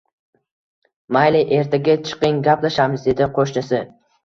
[1.17, 3.87] Mayli, ertaga chiqing, gaplashamiz, dedi qoʻshnisi